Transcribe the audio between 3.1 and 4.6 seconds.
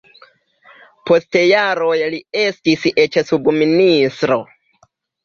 subministro.